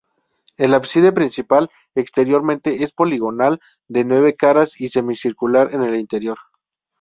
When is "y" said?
4.81-4.89